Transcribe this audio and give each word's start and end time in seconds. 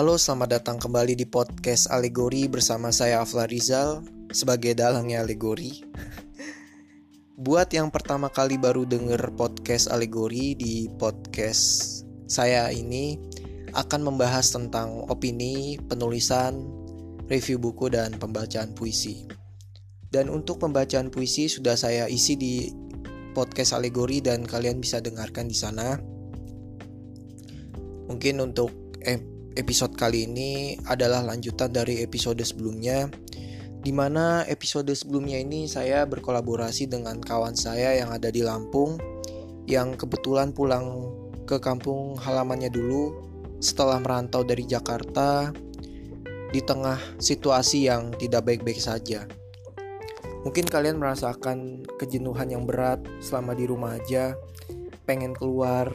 Halo, 0.00 0.16
selamat 0.16 0.48
datang 0.48 0.80
kembali 0.80 1.12
di 1.12 1.28
podcast 1.28 1.92
Alegori 1.92 2.48
bersama 2.48 2.88
saya 2.88 3.20
Afla 3.20 3.44
Rizal 3.44 4.00
sebagai 4.32 4.72
dalangnya 4.72 5.20
Alegori. 5.20 5.84
Buat 7.44 7.68
yang 7.76 7.92
pertama 7.92 8.32
kali 8.32 8.56
baru 8.56 8.88
denger 8.88 9.36
podcast 9.36 9.92
Alegori 9.92 10.56
di 10.56 10.88
podcast 10.96 12.00
saya 12.32 12.72
ini 12.72 13.20
akan 13.76 14.08
membahas 14.08 14.48
tentang 14.48 15.04
opini, 15.12 15.76
penulisan, 15.76 16.64
review 17.28 17.60
buku 17.60 17.92
dan 17.92 18.16
pembacaan 18.16 18.72
puisi. 18.72 19.28
Dan 20.08 20.32
untuk 20.32 20.64
pembacaan 20.64 21.12
puisi 21.12 21.44
sudah 21.44 21.76
saya 21.76 22.08
isi 22.08 22.40
di 22.40 22.72
podcast 23.36 23.76
Alegori 23.76 24.24
dan 24.24 24.48
kalian 24.48 24.80
bisa 24.80 25.04
dengarkan 25.04 25.44
di 25.44 25.56
sana. 25.60 26.00
Mungkin 28.08 28.40
untuk 28.40 28.72
episode 29.60 29.92
kali 29.92 30.24
ini 30.24 30.80
adalah 30.88 31.20
lanjutan 31.20 31.68
dari 31.68 32.00
episode 32.00 32.40
sebelumnya 32.40 33.12
di 33.80 33.92
mana 33.92 34.44
episode 34.48 34.88
sebelumnya 34.92 35.36
ini 35.36 35.68
saya 35.68 36.08
berkolaborasi 36.08 36.88
dengan 36.88 37.20
kawan 37.20 37.52
saya 37.52 37.96
yang 38.00 38.08
ada 38.08 38.32
di 38.32 38.40
Lampung 38.40 38.96
yang 39.68 39.96
kebetulan 40.00 40.56
pulang 40.56 41.12
ke 41.44 41.60
kampung 41.60 42.16
halamannya 42.16 42.72
dulu 42.72 43.12
setelah 43.60 44.00
merantau 44.00 44.40
dari 44.40 44.64
Jakarta 44.64 45.52
di 46.50 46.60
tengah 46.64 46.98
situasi 47.20 47.86
yang 47.86 48.10
tidak 48.16 48.48
baik-baik 48.48 48.80
saja. 48.80 49.28
Mungkin 50.40 50.64
kalian 50.66 50.96
merasakan 50.96 51.84
kejenuhan 52.00 52.48
yang 52.48 52.64
berat 52.64 53.04
selama 53.20 53.52
di 53.52 53.68
rumah 53.68 54.00
aja, 54.00 54.32
pengen 55.04 55.36
keluar, 55.36 55.92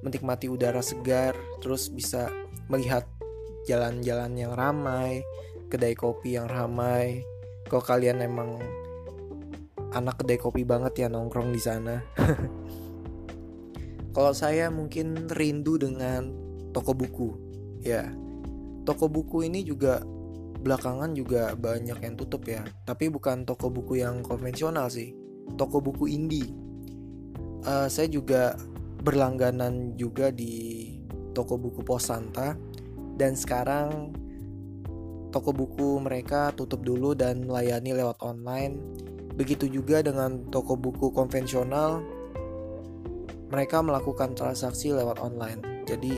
menikmati 0.00 0.48
udara 0.48 0.80
segar, 0.80 1.36
terus 1.60 1.92
bisa 1.92 2.32
melihat 2.66 3.06
jalan-jalan 3.66 4.32
yang 4.38 4.52
ramai, 4.54 5.26
kedai 5.66 5.94
kopi 5.98 6.38
yang 6.38 6.46
ramai. 6.46 7.22
Kalau 7.66 7.82
kalian 7.82 8.22
emang 8.22 8.62
anak 9.90 10.22
kedai 10.22 10.38
kopi 10.38 10.62
banget 10.62 11.06
ya 11.06 11.08
nongkrong 11.10 11.50
di 11.50 11.60
sana. 11.60 12.02
Kalau 14.16 14.32
saya 14.32 14.72
mungkin 14.72 15.28
rindu 15.28 15.76
dengan 15.76 16.32
toko 16.72 16.96
buku. 16.96 17.28
Ya. 17.84 18.08
Toko 18.86 19.10
buku 19.12 19.44
ini 19.44 19.66
juga 19.66 20.00
belakangan 20.62 21.12
juga 21.12 21.52
banyak 21.52 22.00
yang 22.00 22.14
tutup 22.16 22.48
ya. 22.48 22.64
Tapi 22.88 23.12
bukan 23.12 23.44
toko 23.44 23.68
buku 23.68 24.00
yang 24.00 24.24
konvensional 24.24 24.88
sih. 24.88 25.12
Toko 25.60 25.84
buku 25.84 26.08
indie. 26.08 26.48
Uh, 27.66 27.90
saya 27.90 28.08
juga 28.08 28.56
berlangganan 29.04 29.98
juga 30.00 30.32
di 30.32 30.95
toko 31.36 31.60
buku 31.60 31.84
pos 31.84 32.08
Santa 32.08 32.56
dan 33.20 33.36
sekarang 33.36 34.16
toko 35.36 35.52
buku 35.52 36.00
mereka 36.00 36.48
tutup 36.56 36.80
dulu 36.80 37.12
dan 37.12 37.44
melayani 37.44 37.92
lewat 37.92 38.24
online. 38.24 38.80
Begitu 39.36 39.68
juga 39.68 40.00
dengan 40.00 40.48
toko 40.48 40.80
buku 40.80 41.12
konvensional, 41.12 42.00
mereka 43.52 43.84
melakukan 43.84 44.32
transaksi 44.32 44.96
lewat 44.96 45.20
online. 45.20 45.84
Jadi, 45.84 46.16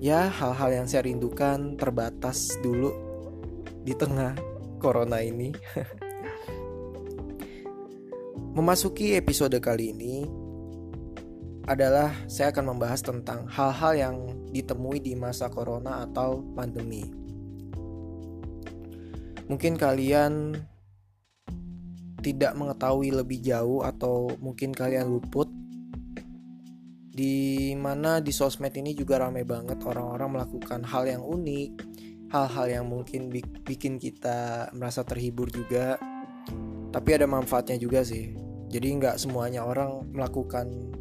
ya, 0.00 0.32
hal-hal 0.32 0.72
yang 0.72 0.88
saya 0.88 1.04
rindukan 1.04 1.76
terbatas 1.76 2.56
dulu 2.64 2.96
di 3.84 3.92
tengah 3.92 4.32
corona 4.80 5.20
ini. 5.20 5.52
Memasuki 8.56 9.20
episode 9.20 9.60
kali 9.60 9.92
ini, 9.92 10.24
adalah 11.64 12.12
saya 12.28 12.52
akan 12.52 12.76
membahas 12.76 13.00
tentang 13.00 13.48
hal-hal 13.48 13.92
yang 13.96 14.16
ditemui 14.52 15.00
di 15.00 15.16
masa 15.16 15.48
corona 15.48 16.04
atau 16.04 16.44
pandemi. 16.52 17.08
Mungkin 19.48 19.76
kalian 19.76 20.56
tidak 22.24 22.56
mengetahui 22.56 23.12
lebih 23.12 23.44
jauh 23.44 23.84
atau 23.84 24.32
mungkin 24.40 24.72
kalian 24.72 25.08
luput 25.08 25.48
di 27.14 27.70
mana 27.76 28.18
di 28.18 28.32
sosmed 28.32 28.72
ini 28.74 28.96
juga 28.96 29.20
ramai 29.22 29.44
banget 29.44 29.78
orang-orang 29.84 30.40
melakukan 30.40 30.80
hal 30.82 31.04
yang 31.06 31.22
unik, 31.22 31.70
hal-hal 32.32 32.66
yang 32.66 32.84
mungkin 32.88 33.30
bikin 33.62 34.00
kita 34.00 34.68
merasa 34.74 35.04
terhibur 35.04 35.46
juga. 35.52 36.00
Tapi 36.90 37.10
ada 37.14 37.28
manfaatnya 37.28 37.78
juga 37.78 38.02
sih. 38.02 38.34
Jadi 38.72 38.86
nggak 38.98 39.20
semuanya 39.22 39.62
orang 39.62 40.10
melakukan 40.10 40.94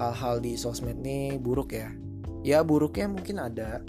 hal-hal 0.00 0.40
di 0.40 0.56
sosmed 0.56 0.96
ini 1.04 1.36
buruk 1.36 1.76
ya. 1.76 1.92
Ya 2.40 2.64
buruknya 2.64 3.12
mungkin 3.12 3.36
ada 3.36 3.84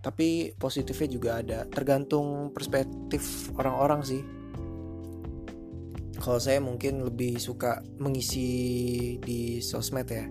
tapi 0.00 0.56
positifnya 0.56 1.08
juga 1.12 1.30
ada. 1.44 1.58
Tergantung 1.68 2.56
perspektif 2.56 3.52
orang-orang 3.52 4.00
sih. 4.00 4.22
Kalau 6.20 6.40
saya 6.40 6.60
mungkin 6.60 7.04
lebih 7.04 7.36
suka 7.36 7.84
mengisi 8.00 8.48
di 9.20 9.60
sosmed 9.60 10.08
ya. 10.08 10.24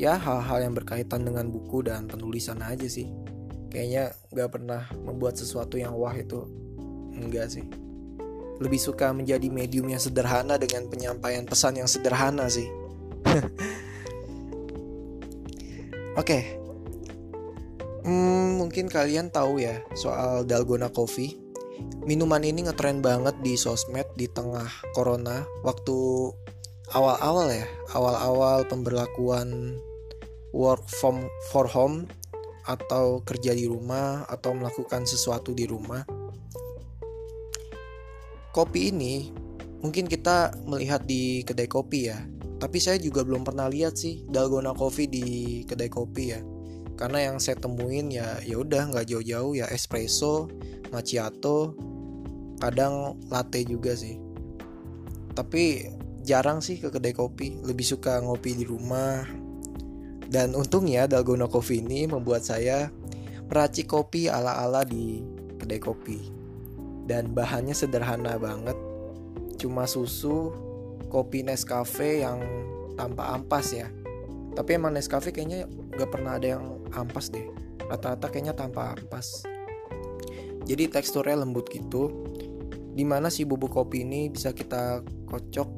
Ya 0.00 0.12
hal-hal 0.16 0.64
yang 0.64 0.72
berkaitan 0.72 1.28
dengan 1.28 1.52
buku 1.52 1.84
dan 1.84 2.08
penulisan 2.08 2.64
aja 2.64 2.88
sih. 2.88 3.12
Kayaknya 3.68 4.16
nggak 4.32 4.48
pernah 4.48 4.82
membuat 4.96 5.36
sesuatu 5.36 5.76
yang 5.76 5.92
wah 5.92 6.16
itu. 6.16 6.48
Enggak 7.12 7.52
sih. 7.52 7.64
Lebih 8.60 8.80
suka 8.80 9.12
menjadi 9.12 9.48
medium 9.52 9.92
yang 9.92 10.00
sederhana 10.00 10.56
dengan 10.56 10.88
penyampaian 10.88 11.44
pesan 11.44 11.80
yang 11.80 11.88
sederhana 11.88 12.46
sih 12.48 12.68
Oke. 16.12 16.28
Okay. 16.28 16.42
Hmm, 18.02 18.58
mungkin 18.58 18.90
kalian 18.90 19.30
tahu 19.30 19.62
ya 19.62 19.80
soal 19.96 20.44
Dalgona 20.44 20.90
Coffee. 20.92 21.38
Minuman 22.04 22.42
ini 22.42 22.66
ngetren 22.66 23.00
banget 23.00 23.38
di 23.40 23.54
sosmed 23.54 24.04
di 24.18 24.26
tengah 24.28 24.68
corona 24.92 25.46
waktu 25.62 26.28
awal-awal 26.92 27.48
ya, 27.48 27.66
awal-awal 27.94 28.66
pemberlakuan 28.68 29.78
work 30.52 30.84
from 30.90 31.24
for 31.48 31.64
home 31.64 32.04
atau 32.68 33.24
kerja 33.24 33.56
di 33.56 33.64
rumah 33.64 34.28
atau 34.28 34.52
melakukan 34.52 35.08
sesuatu 35.08 35.56
di 35.56 35.64
rumah. 35.64 36.04
Kopi 38.52 38.92
ini 38.92 39.32
mungkin 39.80 40.06
kita 40.06 40.52
melihat 40.68 41.08
di 41.08 41.40
kedai 41.42 41.70
kopi 41.70 42.12
ya, 42.12 42.20
tapi 42.62 42.78
saya 42.78 42.94
juga 43.02 43.26
belum 43.26 43.42
pernah 43.42 43.66
lihat 43.66 43.98
sih 43.98 44.22
dalgona 44.30 44.70
coffee 44.70 45.10
di 45.10 45.26
kedai 45.66 45.90
kopi 45.90 46.30
ya. 46.30 46.38
Karena 46.94 47.26
yang 47.26 47.42
saya 47.42 47.58
temuin 47.58 48.06
ya 48.14 48.38
ya 48.46 48.62
udah 48.62 48.94
nggak 48.94 49.10
jauh-jauh 49.10 49.58
ya 49.58 49.66
espresso 49.66 50.46
macchiato 50.94 51.74
kadang 52.62 53.18
latte 53.26 53.66
juga 53.66 53.98
sih. 53.98 54.14
Tapi 55.34 55.90
jarang 56.22 56.62
sih 56.62 56.78
ke 56.78 56.94
kedai 56.94 57.10
kopi 57.10 57.58
lebih 57.66 57.82
suka 57.82 58.22
ngopi 58.22 58.54
di 58.54 58.62
rumah. 58.62 59.26
Dan 60.30 60.54
untungnya 60.54 61.10
dalgona 61.10 61.50
coffee 61.50 61.82
ini 61.82 62.06
membuat 62.06 62.46
saya 62.46 62.94
meracik 63.50 63.90
kopi 63.90 64.30
ala-ala 64.30 64.86
di 64.86 65.18
kedai 65.58 65.82
kopi. 65.82 66.30
Dan 67.10 67.34
bahannya 67.34 67.74
sederhana 67.74 68.38
banget 68.38 68.78
cuma 69.58 69.82
susu 69.90 70.54
kopi 71.12 71.44
Nescafe 71.44 72.24
yang 72.24 72.40
tanpa 72.96 73.36
ampas 73.36 73.76
ya. 73.76 73.92
Tapi 74.56 74.80
emang 74.80 74.96
Nescafe 74.96 75.28
kayaknya 75.28 75.68
gak 75.92 76.08
pernah 76.08 76.40
ada 76.40 76.56
yang 76.56 76.80
ampas 76.96 77.28
deh. 77.28 77.44
Rata-rata 77.84 78.32
kayaknya 78.32 78.56
tanpa 78.56 78.96
ampas. 78.96 79.44
Jadi 80.64 80.88
teksturnya 80.88 81.44
lembut 81.44 81.68
gitu. 81.68 82.24
Di 82.92 83.04
mana 83.04 83.28
si 83.28 83.44
bubuk 83.44 83.76
kopi 83.76 84.04
ini 84.04 84.32
bisa 84.32 84.56
kita 84.56 85.04
kocok 85.28 85.68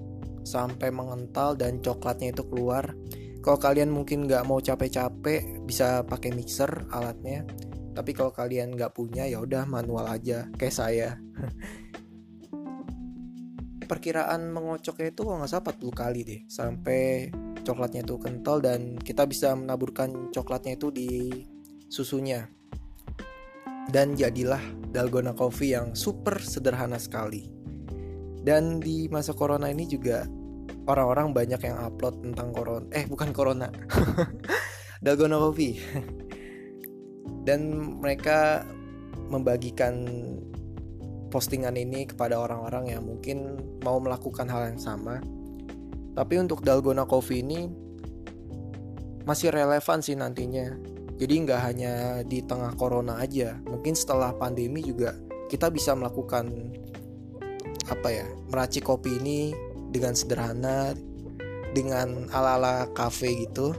sampai 0.46 0.94
mengental 0.94 1.58
dan 1.58 1.82
coklatnya 1.82 2.30
itu 2.30 2.46
keluar. 2.46 2.94
Kalau 3.42 3.58
kalian 3.58 3.90
mungkin 3.90 4.30
nggak 4.30 4.46
mau 4.46 4.62
capek-capek 4.62 5.66
bisa 5.66 6.06
pakai 6.06 6.30
mixer 6.30 6.70
alatnya. 6.94 7.42
Tapi 7.94 8.10
kalau 8.10 8.34
kalian 8.34 8.74
nggak 8.74 8.90
punya 8.94 9.26
ya 9.30 9.38
udah 9.38 9.66
manual 9.70 10.10
aja 10.10 10.50
kayak 10.58 10.74
saya 10.74 11.14
perkiraan 13.84 14.50
mengocoknya 14.50 15.12
itu 15.12 15.22
kalau 15.24 15.38
nggak 15.40 15.50
salah 15.50 15.64
40 15.72 15.92
kali 15.94 16.20
deh 16.24 16.40
sampai 16.48 17.28
coklatnya 17.64 18.04
itu 18.04 18.20
kental 18.20 18.60
dan 18.60 19.00
kita 19.00 19.24
bisa 19.24 19.56
menaburkan 19.56 20.28
coklatnya 20.30 20.76
itu 20.76 20.88
di 20.92 21.10
susunya. 21.88 22.46
Dan 23.84 24.16
jadilah 24.16 24.60
dalgona 24.92 25.36
coffee 25.36 25.76
yang 25.76 25.92
super 25.92 26.40
sederhana 26.40 26.96
sekali. 26.96 27.48
Dan 28.44 28.80
di 28.80 29.08
masa 29.08 29.32
corona 29.32 29.68
ini 29.68 29.84
juga 29.88 30.24
orang-orang 30.84 31.32
banyak 31.32 31.60
yang 31.64 31.76
upload 31.80 32.20
tentang 32.20 32.48
corona 32.52 32.86
eh 32.92 33.04
bukan 33.08 33.30
corona. 33.32 33.68
Dalgona 35.04 35.36
coffee. 35.36 35.76
Dan 37.48 37.60
mereka 38.00 38.64
membagikan 39.28 40.04
postingan 41.34 41.74
ini 41.74 42.06
kepada 42.06 42.38
orang-orang 42.38 42.94
yang 42.94 43.02
mungkin 43.02 43.58
mau 43.82 43.98
melakukan 43.98 44.46
hal 44.46 44.70
yang 44.70 44.78
sama. 44.78 45.18
Tapi 46.14 46.38
untuk 46.38 46.62
Dalgona 46.62 47.02
Coffee 47.02 47.42
ini 47.42 47.66
masih 49.26 49.50
relevan 49.50 50.04
sih 50.04 50.14
nantinya 50.14 50.76
jadi 51.16 51.34
nggak 51.48 51.60
hanya 51.64 51.92
di 52.28 52.44
tengah 52.44 52.76
corona 52.76 53.24
aja 53.24 53.56
mungkin 53.64 53.96
setelah 53.96 54.36
pandemi 54.36 54.84
juga 54.84 55.16
kita 55.48 55.72
bisa 55.72 55.96
melakukan 55.96 56.76
apa 57.88 58.08
ya 58.12 58.26
meracik 58.52 58.84
kopi 58.84 59.16
ini 59.16 59.40
dengan 59.88 60.12
sederhana 60.12 60.92
dengan 61.72 62.28
ala-ala 62.36 62.84
cafe 62.92 63.48
gitu 63.48 63.72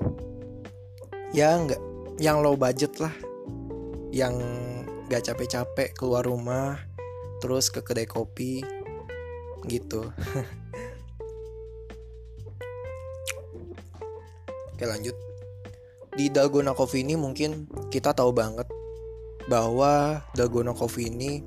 ya 1.29 1.61
nggak 1.61 1.81
yang 2.17 2.41
low 2.41 2.57
budget 2.57 2.97
lah 2.97 3.13
yang 4.15 4.39
gak 5.11 5.27
capek-capek 5.27 5.93
keluar 5.93 6.23
rumah 6.25 6.79
terus 7.43 7.71
ke 7.73 7.81
kedai 7.83 8.07
kopi 8.07 8.63
gitu 9.65 10.11
oke 14.75 14.85
lanjut 14.85 15.15
di 16.15 16.31
Dalgona 16.31 16.71
Coffee 16.71 17.03
ini 17.03 17.19
mungkin 17.19 17.67
kita 17.91 18.15
tahu 18.15 18.31
banget 18.31 18.71
bahwa 19.51 20.23
Dalgona 20.31 20.71
Coffee 20.71 21.11
ini 21.11 21.43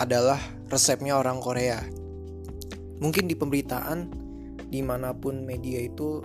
adalah 0.00 0.40
resepnya 0.72 1.20
orang 1.20 1.38
Korea. 1.38 1.78
Mungkin 2.98 3.30
di 3.30 3.36
pemberitaan 3.38 4.10
di 4.66 4.80
mana 4.82 5.14
pun 5.14 5.46
media 5.46 5.84
itu 5.84 6.18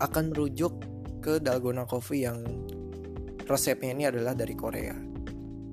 akan 0.00 0.32
merujuk 0.32 0.72
ke 1.20 1.42
Dalgona 1.42 1.84
Coffee 1.84 2.24
yang 2.24 2.40
resepnya 3.44 3.92
ini 3.92 4.04
adalah 4.08 4.32
dari 4.32 4.56
Korea. 4.56 4.96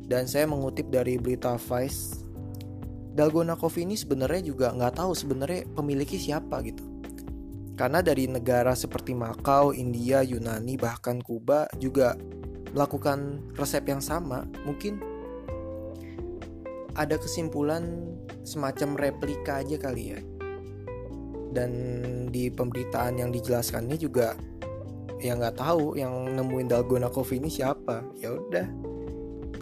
Dan 0.10 0.26
saya 0.26 0.50
mengutip 0.50 0.90
dari 0.90 1.22
berita 1.22 1.56
Vice, 1.56 2.19
Dalgona 3.10 3.58
Coffee 3.58 3.84
ini 3.84 3.98
sebenarnya 3.98 4.54
juga 4.54 4.72
nggak 4.72 4.94
tahu 5.02 5.12
sebenarnya 5.18 5.66
pemiliknya 5.74 6.20
siapa 6.20 6.62
gitu. 6.62 6.86
Karena 7.80 8.04
dari 8.04 8.28
negara 8.28 8.76
seperti 8.76 9.16
Makau, 9.16 9.72
India, 9.72 10.20
Yunani, 10.20 10.76
bahkan 10.76 11.24
Kuba 11.24 11.64
juga 11.80 12.20
melakukan 12.76 13.40
resep 13.56 13.88
yang 13.88 14.04
sama, 14.04 14.44
mungkin 14.68 15.00
ada 17.00 17.16
kesimpulan 17.16 18.12
semacam 18.44 19.00
replika 19.00 19.64
aja 19.64 19.80
kali 19.80 20.04
ya. 20.12 20.20
Dan 21.56 21.72
di 22.30 22.52
pemberitaan 22.52 23.18
yang 23.18 23.32
dijelaskannya 23.32 23.96
juga 23.96 24.36
ya 25.24 25.36
nggak 25.36 25.60
tahu 25.60 25.96
yang 25.96 26.36
nemuin 26.36 26.68
dalgona 26.68 27.08
coffee 27.08 27.40
ini 27.40 27.48
siapa. 27.48 28.04
Ya 28.20 28.36
udah. 28.36 28.68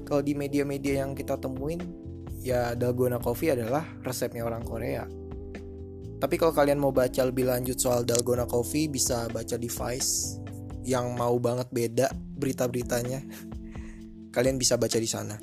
Kalau 0.09 0.25
di 0.25 0.33
media-media 0.33 1.05
yang 1.05 1.13
kita 1.13 1.37
temuin 1.37 2.06
ya 2.47 2.71
dalgona 2.79 3.19
coffee 3.19 3.51
adalah 3.51 3.83
resepnya 3.99 4.47
orang 4.47 4.63
Korea. 4.63 5.03
Tapi 6.17 6.33
kalau 6.33 6.49
kalian 6.49 6.81
mau 6.81 6.89
baca 6.89 7.21
lebih 7.29 7.45
lanjut 7.45 7.77
soal 7.77 8.01
Dalgona 8.01 8.49
Coffee 8.49 8.89
bisa 8.89 9.29
baca 9.29 9.53
di 9.53 9.69
Vice 9.69 10.41
yang 10.81 11.13
mau 11.13 11.37
banget 11.37 11.69
beda 11.69 12.09
berita-beritanya. 12.09 13.21
Kalian 14.35 14.57
bisa 14.57 14.81
baca 14.81 14.97
di 14.97 15.09
sana. 15.09 15.37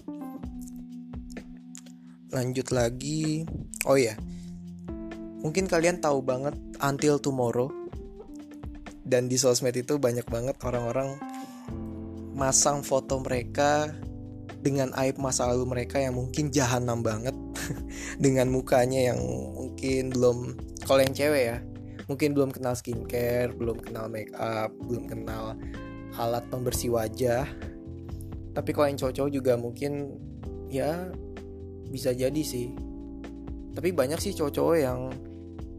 Lanjut 2.34 2.74
lagi. 2.74 3.46
Oh 3.86 3.94
ya. 3.94 4.18
Mungkin 5.46 5.70
kalian 5.70 6.02
tahu 6.02 6.26
banget 6.26 6.58
Until 6.82 7.22
Tomorrow. 7.22 7.70
Dan 9.04 9.30
di 9.30 9.38
sosmed 9.38 9.78
itu 9.78 10.00
banyak 10.00 10.26
banget 10.26 10.58
orang-orang 10.66 11.20
masang 12.34 12.82
foto 12.82 13.22
mereka 13.22 13.94
dengan 14.64 14.88
aib 14.96 15.20
masa 15.20 15.44
lalu 15.52 15.68
mereka 15.68 16.00
yang 16.00 16.16
mungkin 16.16 16.48
jahanam 16.48 17.04
banget. 17.04 17.36
Dengan 18.24 18.48
mukanya 18.48 19.12
yang 19.12 19.20
mungkin 19.52 20.08
belum 20.12 20.56
kalau 20.88 21.00
yang 21.04 21.12
cewek 21.16 21.44
ya 21.52 21.58
mungkin 22.04 22.36
belum 22.36 22.52
kenal 22.52 22.76
skincare 22.76 23.52
belum 23.56 23.80
kenal 23.80 24.12
make 24.12 24.32
up 24.36 24.68
belum 24.84 25.08
kenal 25.08 25.56
alat 26.16 26.44
pembersih 26.48 26.96
wajah. 26.96 27.44
Tapi 28.54 28.70
kalau 28.70 28.86
yang 28.88 28.98
cowok-cowok 29.00 29.32
juga 29.34 29.52
mungkin 29.60 30.16
ya 30.72 31.10
bisa 31.92 32.14
jadi 32.16 32.40
sih. 32.40 32.72
Tapi 33.74 33.90
banyak 33.90 34.22
sih 34.22 34.32
cowok-cowok 34.32 34.76
yang 34.78 35.10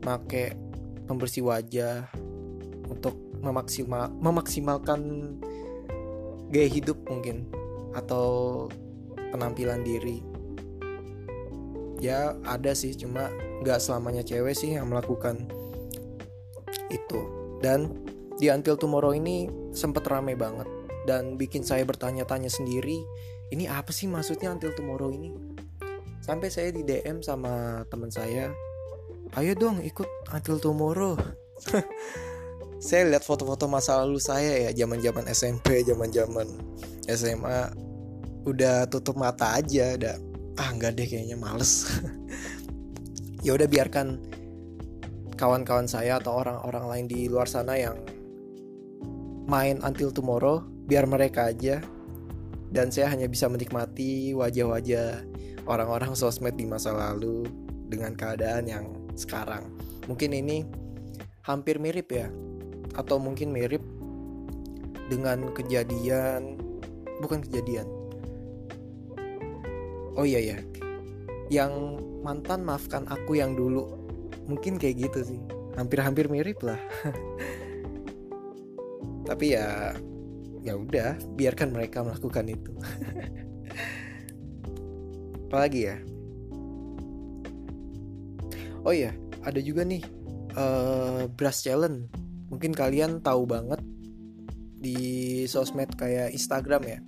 make 0.03 0.53
pembersih 1.07 1.45
wajah 1.47 2.05
untuk 2.85 3.15
memaksimal 3.39 4.11
memaksimalkan 4.19 5.01
gaya 6.49 6.69
hidup 6.69 6.97
mungkin 7.09 7.49
atau 7.95 8.67
penampilan 9.31 9.81
diri. 9.81 10.19
Ya 12.03 12.35
ada 12.43 12.75
sih 12.75 12.91
cuma 12.93 13.31
nggak 13.63 13.79
selamanya 13.79 14.21
cewek 14.21 14.53
sih 14.53 14.75
yang 14.75 14.91
melakukan 14.91 15.47
itu. 16.91 17.21
Dan 17.63 17.95
di 18.35 18.51
Until 18.51 18.75
Tomorrow 18.75 19.15
ini 19.15 19.47
sempet 19.71 20.03
rame 20.05 20.35
banget. 20.35 20.67
Dan 21.07 21.39
bikin 21.39 21.63
saya 21.63 21.87
bertanya-tanya 21.87 22.51
sendiri 22.51 22.99
ini 23.53 23.69
apa 23.69 23.95
sih 23.95 24.11
maksudnya 24.11 24.51
Until 24.51 24.75
Tomorrow 24.75 25.09
ini? 25.15 25.31
Sampai 26.19 26.51
saya 26.51 26.73
di 26.73 26.83
DM 26.83 27.23
sama 27.23 27.85
teman 27.87 28.09
saya 28.11 28.51
ayo 29.33 29.51
dong 29.57 29.83
ikut 29.83 30.07
Until 30.31 30.61
Tomorrow 30.61 31.17
saya 32.85 33.09
lihat 33.09 33.25
foto-foto 33.25 33.65
masa 33.65 33.97
lalu 34.05 34.21
saya 34.21 34.69
ya 34.69 34.85
zaman-zaman 34.85 35.25
SMP 35.33 35.81
zaman-zaman 35.81 36.45
SMA 37.09 37.73
udah 38.45 38.85
tutup 38.85 39.17
mata 39.17 39.57
aja 39.57 39.97
udah 39.97 40.21
ah 40.61 40.69
nggak 40.69 40.93
deh 40.93 41.07
kayaknya 41.09 41.33
males. 41.33 41.73
Ya 43.45 43.53
udah 43.53 43.69
biarkan 43.69 44.17
kawan-kawan 45.37 45.85
saya 45.85 46.17
atau 46.17 46.41
orang-orang 46.41 46.85
lain 46.89 47.05
di 47.05 47.29
luar 47.29 47.45
sana 47.45 47.77
yang 47.77 47.93
main 49.45 49.77
until 49.85 50.09
tomorrow 50.09 50.65
biar 50.89 51.05
mereka 51.05 51.53
aja. 51.53 51.77
Dan 52.73 52.89
saya 52.89 53.13
hanya 53.13 53.29
bisa 53.29 53.45
menikmati 53.45 54.33
wajah-wajah 54.33 55.29
orang-orang 55.69 56.17
sosmed 56.17 56.57
di 56.57 56.65
masa 56.65 56.89
lalu 56.89 57.45
dengan 57.85 58.17
keadaan 58.17 58.65
yang 58.65 58.89
sekarang. 59.13 59.69
Mungkin 60.09 60.33
ini 60.33 60.65
hampir 61.45 61.77
mirip 61.77 62.09
ya 62.09 62.25
atau 62.95 63.19
mungkin 63.19 63.51
mirip 63.51 63.83
dengan 65.11 65.51
kejadian 65.53 66.57
bukan 67.21 67.43
kejadian. 67.45 67.85
Oh 70.15 70.23
iya 70.23 70.55
ya 70.55 70.57
yang 71.53 72.01
mantan 72.25 72.65
maafkan 72.65 73.05
aku 73.05 73.37
yang 73.37 73.53
dulu. 73.53 73.85
Mungkin 74.49 74.81
kayak 74.81 75.09
gitu 75.09 75.35
sih. 75.35 75.41
Hampir-hampir 75.75 76.31
mirip 76.31 76.63
lah. 76.63 76.79
Tapi 79.29 79.57
ya 79.57 79.93
ya 80.65 80.73
udah 80.73 81.17
biarkan 81.37 81.69
mereka 81.73 82.01
melakukan 82.01 82.49
itu. 82.49 82.71
Apalagi 85.49 85.81
ya? 85.93 85.97
Oh 88.85 88.93
iya 88.93 89.13
ada 89.45 89.61
juga 89.61 89.85
nih 89.85 90.01
uh, 90.57 91.29
brush 91.37 91.65
challenge 91.65 92.09
mungkin 92.49 92.71
kalian 92.71 93.21
tahu 93.21 93.49
banget 93.49 93.81
di 94.79 95.43
sosmed 95.49 95.89
kayak 95.97 96.29
Instagram 96.35 96.83
ya 96.85 96.99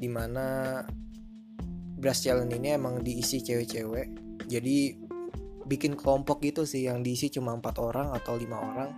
di 0.00 0.08
mana 0.08 0.80
brush 2.00 2.24
challenge 2.24 2.56
ini 2.56 2.72
emang 2.72 3.04
diisi 3.04 3.44
cewek-cewek. 3.44 4.08
Jadi 4.48 4.96
bikin 5.68 5.94
kelompok 5.94 6.40
gitu 6.40 6.64
sih 6.64 6.88
yang 6.88 7.04
diisi 7.04 7.28
cuma 7.28 7.52
empat 7.52 7.76
orang 7.76 8.16
atau 8.16 8.40
lima 8.40 8.56
orang. 8.56 8.90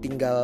Tinggal 0.00 0.40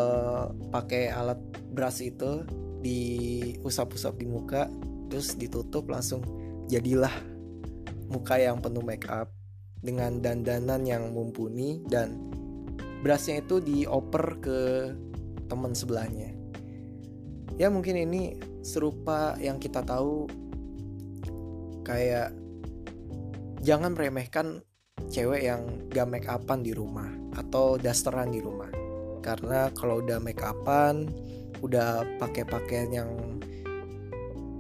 pakai 0.68 1.08
alat 1.08 1.40
brush 1.72 2.04
itu 2.04 2.44
diusap-usap 2.84 4.20
di 4.20 4.26
muka 4.28 4.68
terus 5.08 5.32
ditutup 5.40 5.88
langsung 5.88 6.20
jadilah 6.68 7.12
muka 8.12 8.36
yang 8.36 8.60
penuh 8.60 8.84
make 8.84 9.08
up 9.08 9.32
dengan 9.80 10.20
dandanan 10.20 10.84
yang 10.84 11.08
mumpuni 11.16 11.80
dan 11.88 12.20
brushnya 13.04 13.44
itu 13.44 13.60
dioper 13.60 14.40
ke 14.40 14.60
teman 15.44 15.76
sebelahnya. 15.76 16.32
Ya 17.60 17.68
mungkin 17.68 18.00
ini 18.00 18.40
serupa 18.64 19.36
yang 19.36 19.60
kita 19.60 19.84
tahu 19.84 20.24
kayak 21.84 22.32
jangan 23.60 23.92
meremehkan 23.92 24.64
cewek 25.12 25.44
yang 25.44 25.84
gak 25.92 26.08
make 26.08 26.24
upan 26.24 26.64
di 26.64 26.72
rumah 26.72 27.12
atau 27.36 27.76
dasteran 27.76 28.32
di 28.32 28.40
rumah. 28.40 28.72
Karena 29.20 29.68
kalau 29.76 30.00
udah 30.00 30.16
make 30.16 30.40
upan 30.40 31.04
udah 31.60 32.08
pakai 32.16 32.48
pakaian 32.48 32.88
yang 32.88 33.10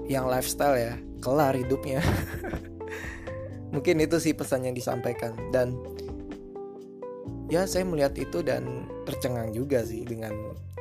yang 0.04 0.28
lifestyle 0.28 0.76
ya 0.76 1.00
kelar 1.24 1.56
hidupnya. 1.56 2.04
Mungkin 3.74 4.04
itu 4.04 4.20
sih 4.20 4.36
pesan 4.36 4.68
yang 4.68 4.76
disampaikan. 4.76 5.32
Dan 5.48 5.74
ya 7.54 7.70
saya 7.70 7.86
melihat 7.86 8.18
itu 8.18 8.42
dan 8.42 8.90
tercengang 9.06 9.54
juga 9.54 9.86
sih 9.86 10.02
dengan 10.02 10.34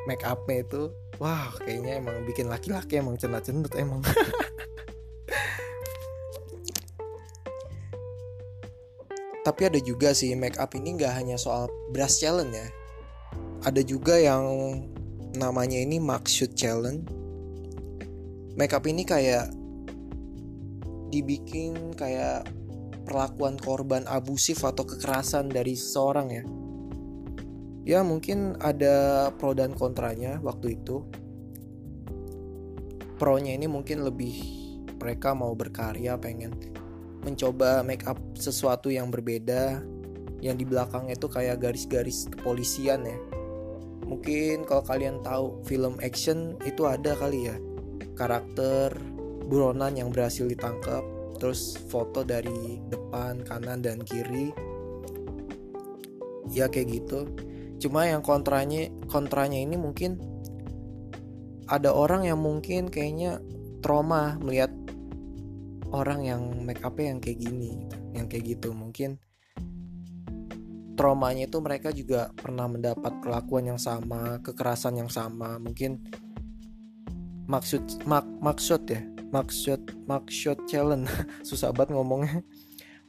make 0.09 0.25
upnya 0.25 0.65
itu. 0.65 0.89
Wah 1.21 1.53
kayaknya 1.61 2.01
emang 2.01 2.25
bikin 2.25 2.49
laki-laki 2.49 2.97
emang 2.97 3.13
cenat-cenut 3.21 3.69
emang. 3.77 4.01
Tapi 9.45 9.61
ada 9.69 9.77
juga 9.77 10.17
sih 10.17 10.33
make 10.33 10.57
up 10.57 10.73
ini 10.73 10.97
nggak 10.97 11.13
hanya 11.13 11.37
soal 11.37 11.69
brush 11.93 12.25
challenge 12.25 12.57
ya. 12.57 12.65
Ada 13.69 13.85
juga 13.85 14.17
yang 14.17 14.41
namanya 15.37 15.77
ini 15.77 16.01
shoot 16.25 16.57
challenge. 16.57 17.05
Makeup 18.57 18.89
ini 18.89 19.05
kayak 19.05 19.53
dibikin 21.13 21.93
kayak 21.93 22.49
perlakuan 23.05 23.61
korban 23.61 24.09
abusif 24.09 24.65
atau 24.65 24.81
kekerasan 24.81 25.53
dari 25.53 25.77
seseorang 25.77 26.27
ya 26.33 26.41
ya 27.83 27.99
mungkin 28.03 28.55
ada 28.63 29.29
pro 29.35 29.51
dan 29.51 29.75
kontranya 29.75 30.39
waktu 30.39 30.79
itu. 30.79 31.03
Pro-nya 33.19 33.55
ini 33.55 33.69
mungkin 33.69 34.03
lebih 34.03 34.35
mereka 34.99 35.31
mau 35.35 35.53
berkarya 35.55 36.19
pengen 36.19 36.55
mencoba 37.23 37.83
make 37.83 38.03
up 38.03 38.19
sesuatu 38.35 38.91
yang 38.91 39.07
berbeda 39.07 39.79
yang 40.43 40.59
di 40.59 40.67
belakangnya 40.67 41.15
itu 41.15 41.27
kayak 41.31 41.63
garis-garis 41.63 42.27
kepolisian 42.27 43.07
ya. 43.07 43.15
Mungkin 44.03 44.67
kalau 44.67 44.83
kalian 44.83 45.23
tahu 45.23 45.63
film 45.63 45.95
action 46.03 46.59
itu 46.67 46.83
ada 46.83 47.15
kali 47.15 47.47
ya. 47.47 47.55
Karakter 48.19 48.91
buronan 49.47 49.95
yang 49.95 50.11
berhasil 50.11 50.43
ditangkap 50.43 51.03
terus 51.39 51.79
foto 51.87 52.27
dari 52.27 52.83
depan 52.91 53.39
kanan 53.47 53.79
dan 53.79 54.03
kiri. 54.03 54.51
Ya 56.51 56.67
kayak 56.67 56.91
gitu 56.91 57.23
cuma 57.83 58.07
yang 58.07 58.23
kontranya 58.23 58.87
kontranya 59.11 59.59
ini 59.59 59.75
mungkin 59.75 60.15
ada 61.67 61.91
orang 61.91 62.23
yang 62.23 62.39
mungkin 62.39 62.87
kayaknya 62.87 63.43
trauma 63.83 64.39
melihat 64.39 64.71
orang 65.93 66.25
yang 66.25 66.41
make 66.65 66.79
up 66.81 66.95
yang 66.97 67.21
kayak 67.21 67.43
gini 67.43 67.85
gitu. 67.85 67.97
yang 68.15 68.25
kayak 68.31 68.43
gitu. 68.57 68.69
Mungkin 68.73 69.21
traumanya 70.97 71.45
itu 71.45 71.57
mereka 71.61 71.89
juga 71.93 72.33
pernah 72.33 72.65
mendapat 72.65 73.21
perlakuan 73.21 73.75
yang 73.75 73.79
sama 73.79 74.41
kekerasan 74.41 74.97
yang 74.97 75.11
sama. 75.11 75.61
Mungkin 75.61 76.01
maksud 77.45 78.07
mak 78.07 78.23
maksud 78.39 78.87
ya 78.87 79.03
maksud 79.29 80.07
maksud 80.09 80.57
challenge. 80.65 81.11
Susah 81.47 81.69
banget 81.69 81.93
ngomongnya. 81.93 82.41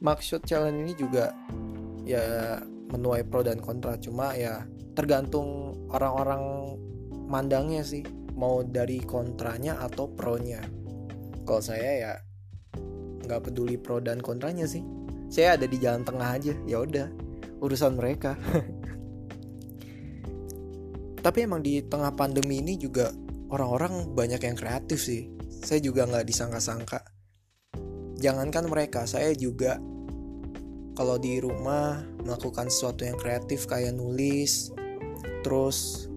Maksud 0.03 0.43
challenge 0.43 0.79
ini 0.85 0.93
juga 0.93 1.33
ya 2.05 2.61
menuai 2.93 3.25
pro 3.25 3.41
dan 3.41 3.59
kontra. 3.59 3.97
Cuma 3.97 4.37
ya 4.37 4.63
tergantung 4.95 5.75
orang-orang 5.91 6.77
mandangnya 7.25 7.81
sih 7.81 8.05
mau 8.37 8.61
dari 8.61 9.01
kontranya 9.01 9.81
atau 9.81 10.07
pro-nya. 10.07 10.61
Kalau 11.43 11.61
saya 11.61 11.91
ya 11.97 12.13
nggak 13.25 13.49
peduli 13.49 13.75
pro 13.81 13.97
dan 13.99 14.21
kontranya 14.21 14.69
sih. 14.69 14.85
Saya 15.27 15.57
ada 15.57 15.65
di 15.65 15.81
jalan 15.81 16.05
tengah 16.05 16.29
aja 16.37 16.53
ya 16.69 16.85
udah 16.85 17.09
urusan 17.59 17.97
mereka. 17.97 18.37
Tapi 21.25 21.39
emang 21.41 21.65
di 21.65 21.81
tengah 21.81 22.13
pandemi 22.13 22.61
ini 22.61 22.77
juga 22.77 23.09
orang-orang 23.49 24.13
banyak 24.13 24.45
yang 24.45 24.53
kreatif 24.53 25.01
sih. 25.01 25.33
Saya 25.65 25.81
juga 25.81 26.05
nggak 26.05 26.21
disangka-sangka. 26.29 27.01
Jangankan 28.21 28.69
mereka 28.69 29.09
saya 29.09 29.33
juga 29.33 29.81
kalau 30.95 31.19
di 31.19 31.43
rumah 31.43 32.01
melakukan 32.23 32.71
sesuatu 32.71 33.03
yang 33.03 33.19
kreatif 33.19 33.67
kayak 33.67 33.93
nulis 33.93 34.71
terus 35.43 36.07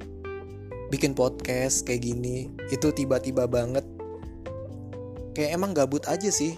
bikin 0.88 1.12
podcast 1.12 1.84
kayak 1.84 2.06
gini 2.06 2.48
itu 2.72 2.88
tiba-tiba 2.94 3.44
banget. 3.44 3.84
Kayak 5.36 5.50
emang 5.60 5.76
gabut 5.76 6.06
aja 6.08 6.30
sih 6.32 6.56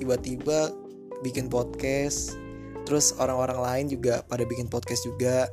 tiba-tiba 0.00 0.74
bikin 1.22 1.46
podcast 1.52 2.34
terus 2.88 3.12
orang-orang 3.20 3.60
lain 3.60 3.86
juga 3.92 4.24
pada 4.24 4.48
bikin 4.48 4.66
podcast 4.72 5.04
juga 5.04 5.46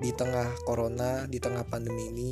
di 0.00 0.12
tengah 0.12 0.48
corona 0.64 1.28
di 1.28 1.36
tengah 1.36 1.62
pandemi 1.68 2.08
ini. 2.08 2.30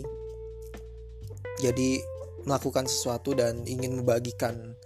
Jadi 1.60 2.00
melakukan 2.44 2.84
sesuatu 2.88 3.32
dan 3.32 3.64
ingin 3.64 4.00
membagikan 4.00 4.76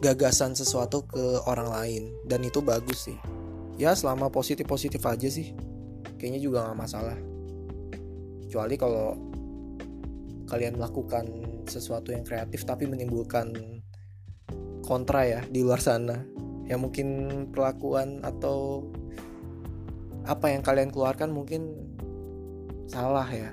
gagasan 0.00 0.56
sesuatu 0.56 1.04
ke 1.04 1.44
orang 1.44 1.68
lain. 1.68 2.02
Dan 2.24 2.42
itu 2.42 2.64
bagus 2.64 3.08
sih. 3.08 3.18
Ya 3.76 3.92
selama 3.92 4.32
positif 4.32 4.64
positif 4.64 5.04
aja 5.04 5.28
sih. 5.28 5.52
Kayaknya 6.16 6.40
juga 6.40 6.58
nggak 6.68 6.80
masalah. 6.80 7.18
Kecuali 8.48 8.74
kalau 8.80 9.16
kalian 10.48 10.80
melakukan 10.80 11.24
sesuatu 11.70 12.10
yang 12.10 12.26
kreatif 12.26 12.66
tapi 12.66 12.88
menimbulkan 12.90 13.54
kontra 14.82 15.28
ya 15.28 15.40
di 15.46 15.62
luar 15.62 15.78
sana. 15.78 16.24
Ya 16.66 16.80
mungkin 16.80 17.28
perlakuan 17.52 18.24
atau 18.24 18.88
apa 20.24 20.52
yang 20.52 20.60
kalian 20.64 20.90
keluarkan 20.90 21.30
mungkin 21.30 21.76
salah 22.88 23.28
ya. 23.28 23.52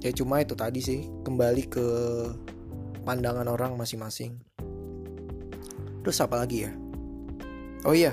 Ya 0.00 0.10
cuma 0.16 0.40
itu 0.40 0.56
tadi 0.56 0.80
sih. 0.80 1.00
Kembali 1.26 1.62
ke 1.68 1.86
pandangan 3.04 3.48
orang 3.48 3.76
masing-masing 3.76 4.49
Terus 6.00 6.18
apa 6.20 6.40
lagi 6.40 6.68
ya? 6.68 6.72
Oh 7.84 7.96
iya, 7.96 8.12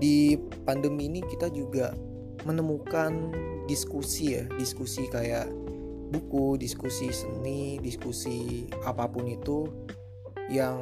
di 0.00 0.36
pandemi 0.64 1.08
ini 1.12 1.20
kita 1.24 1.52
juga 1.52 1.92
menemukan 2.44 3.32
diskusi 3.68 4.36
ya, 4.36 4.44
diskusi 4.56 5.08
kayak 5.08 5.48
buku, 6.12 6.60
diskusi 6.60 7.10
seni, 7.10 7.80
diskusi 7.80 8.68
apa 8.84 9.08
pun 9.08 9.28
itu 9.28 9.68
yang 10.52 10.78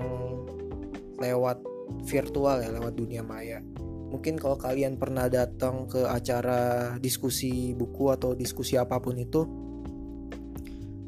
lewat 1.23 1.63
virtual 2.07 2.63
ya, 2.63 2.71
lewat 2.75 2.95
dunia 2.99 3.23
maya. 3.23 3.63
Mungkin 4.13 4.37
kalau 4.37 4.61
kalian 4.61 5.01
pernah 5.01 5.31
datang 5.31 5.89
ke 5.89 6.05
acara 6.05 6.95
diskusi 7.01 7.73
buku 7.73 8.13
atau 8.13 8.37
diskusi 8.37 8.77
apa 8.77 9.01
pun 9.01 9.17
itu, 9.17 9.49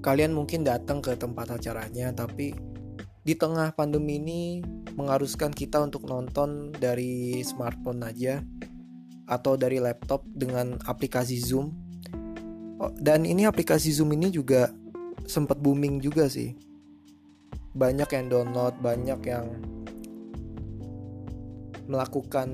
kalian 0.01 0.33
mungkin 0.33 0.65
datang 0.65 1.05
ke 1.05 1.13
tempat 1.19 1.61
acaranya, 1.61 2.17
tapi 2.17 2.57
di 3.25 3.33
tengah 3.33 3.73
pandemi 3.73 4.21
ini 4.21 4.61
mengharuskan 4.95 5.49
kita 5.49 5.81
untuk 5.81 6.05
nonton 6.05 6.77
dari 6.77 7.41
smartphone 7.41 8.05
aja 8.05 8.45
atau 9.25 9.57
dari 9.57 9.81
laptop 9.81 10.21
dengan 10.29 10.77
aplikasi 10.85 11.41
Zoom. 11.41 11.73
Oh, 12.77 12.93
dan 13.01 13.25
ini 13.25 13.49
aplikasi 13.49 13.97
Zoom 13.97 14.13
ini 14.13 14.29
juga 14.29 14.69
sempat 15.25 15.57
booming 15.57 16.05
juga 16.05 16.29
sih. 16.29 16.53
Banyak 17.73 18.13
yang 18.13 18.27
download, 18.29 18.77
banyak 18.85 19.21
yang 19.25 19.47
melakukan 21.89 22.49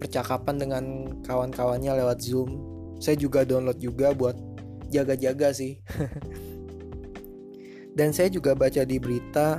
percakapan 0.00 0.56
dengan 0.56 0.84
kawan-kawannya 1.20 2.00
lewat 2.00 2.24
Zoom. 2.24 2.64
Saya 2.96 3.20
juga 3.20 3.44
download 3.44 3.76
juga 3.76 4.16
buat 4.16 4.34
jaga-jaga 4.88 5.52
sih. 5.52 5.76
Dan 7.98 8.14
saya 8.14 8.30
juga 8.30 8.54
baca 8.54 8.86
di 8.86 9.02
berita 9.02 9.58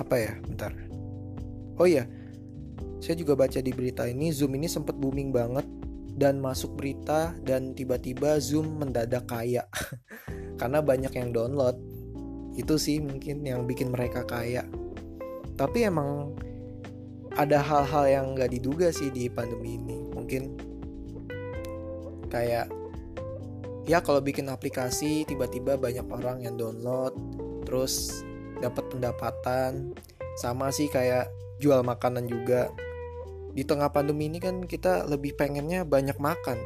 apa 0.00 0.16
ya, 0.16 0.32
bentar. 0.40 0.72
Oh 1.76 1.84
iya. 1.84 2.08
Saya 3.04 3.20
juga 3.20 3.36
baca 3.36 3.60
di 3.60 3.68
berita 3.76 4.08
ini 4.08 4.32
Zoom 4.32 4.56
ini 4.56 4.64
sempat 4.64 4.96
booming 4.96 5.28
banget 5.28 5.68
dan 6.16 6.40
masuk 6.40 6.80
berita 6.80 7.36
dan 7.44 7.76
tiba-tiba 7.76 8.40
Zoom 8.40 8.80
mendadak 8.80 9.28
kaya. 9.28 9.68
Karena 10.60 10.80
banyak 10.80 11.12
yang 11.12 11.36
download. 11.36 11.76
Itu 12.56 12.80
sih 12.80 13.04
mungkin 13.04 13.44
yang 13.44 13.68
bikin 13.68 13.92
mereka 13.92 14.24
kaya. 14.24 14.64
Tapi 15.60 15.84
emang 15.84 16.32
ada 17.36 17.60
hal-hal 17.60 18.04
yang 18.08 18.26
gak 18.32 18.48
diduga 18.48 18.88
sih 18.88 19.12
di 19.12 19.28
pandemi 19.28 19.76
ini. 19.76 20.08
Mungkin 20.08 20.42
kayak 22.32 22.72
ya 23.84 24.00
kalau 24.00 24.24
bikin 24.24 24.48
aplikasi 24.48 25.28
tiba-tiba 25.28 25.76
banyak 25.76 26.08
orang 26.08 26.40
yang 26.44 26.56
download 26.56 27.12
terus 27.64 28.24
dapat 28.60 28.84
pendapatan. 28.92 29.92
Sama 30.34 30.70
sih 30.74 30.90
kayak 30.90 31.30
jual 31.62 31.84
makanan 31.86 32.26
juga. 32.26 32.70
Di 33.54 33.62
tengah 33.62 33.86
pandemi 33.94 34.26
ini 34.26 34.42
kan 34.42 34.66
kita 34.66 35.06
lebih 35.06 35.38
pengennya 35.38 35.86
banyak 35.86 36.18
makan. 36.18 36.58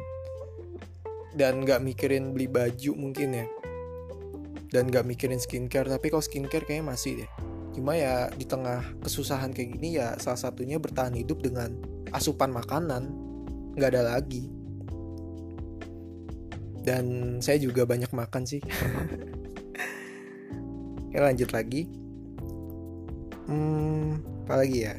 Dan 1.35 1.61
nggak 1.61 1.85
mikirin 1.85 2.33
beli 2.33 2.49
baju 2.49 2.91
mungkin 2.97 3.29
ya. 3.35 3.45
Dan 4.69 4.89
nggak 4.89 5.05
mikirin 5.05 5.41
skincare 5.41 5.89
tapi 5.89 6.09
kalau 6.09 6.21
skincare 6.21 6.65
kayaknya 6.65 6.85
masih 6.93 7.11
deh. 7.23 7.29
Cuma 7.77 7.93
ya 7.93 8.27
di 8.33 8.49
tengah 8.49 8.81
kesusahan 9.05 9.53
kayak 9.53 9.77
gini 9.77 10.01
ya 10.01 10.17
salah 10.17 10.41
satunya 10.49 10.81
bertahan 10.81 11.13
hidup 11.13 11.45
dengan 11.45 11.77
asupan 12.09 12.49
makanan. 12.49 13.13
Nggak 13.77 13.89
ada 13.93 14.17
lagi 14.17 14.58
dan 16.83 17.37
saya 17.43 17.59
juga 17.59 17.83
banyak 17.83 18.11
makan 18.11 18.43
sih. 18.47 18.61
Oke 21.09 21.17
lanjut 21.17 21.49
lagi. 21.51 21.89
Hmm, 23.49 24.21
apa 24.45 24.61
lagi 24.61 24.85
ya? 24.85 24.95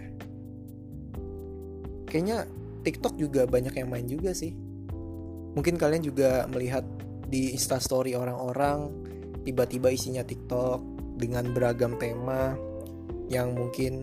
Kayaknya 2.11 2.51
TikTok 2.83 3.15
juga 3.15 3.47
banyak 3.47 3.75
yang 3.79 3.89
main 3.89 4.07
juga 4.11 4.35
sih. 4.35 4.51
Mungkin 5.55 5.79
kalian 5.79 6.03
juga 6.03 6.47
melihat 6.51 6.83
di 7.31 7.55
instastory 7.55 8.19
orang-orang 8.19 8.91
tiba-tiba 9.47 9.95
isinya 9.95 10.27
TikTok 10.27 10.83
dengan 11.17 11.55
beragam 11.55 11.95
tema 11.97 12.59
yang 13.31 13.55
mungkin 13.55 14.03